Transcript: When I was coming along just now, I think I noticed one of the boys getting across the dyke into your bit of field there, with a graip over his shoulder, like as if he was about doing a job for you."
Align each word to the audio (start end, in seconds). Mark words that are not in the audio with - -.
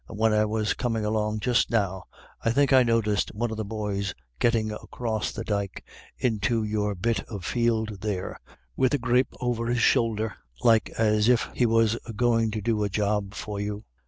When 0.09 0.33
I 0.33 0.45
was 0.45 0.73
coming 0.73 1.05
along 1.05 1.41
just 1.41 1.69
now, 1.69 2.05
I 2.43 2.49
think 2.49 2.73
I 2.73 2.81
noticed 2.81 3.35
one 3.35 3.51
of 3.51 3.57
the 3.57 3.63
boys 3.63 4.15
getting 4.39 4.71
across 4.71 5.31
the 5.31 5.43
dyke 5.43 5.85
into 6.17 6.63
your 6.63 6.95
bit 6.95 7.19
of 7.29 7.45
field 7.45 8.01
there, 8.01 8.39
with 8.75 8.95
a 8.95 8.97
graip 8.97 9.27
over 9.39 9.67
his 9.67 9.81
shoulder, 9.83 10.33
like 10.63 10.89
as 10.97 11.29
if 11.29 11.47
he 11.53 11.67
was 11.67 11.99
about 12.07 12.49
doing 12.63 12.83
a 12.83 12.89
job 12.89 13.35
for 13.35 13.59
you." 13.59 13.83